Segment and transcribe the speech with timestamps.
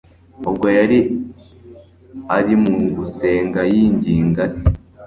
[0.49, 0.99] ubwo yari
[2.37, 4.67] ari mu gusenga yinginga Se.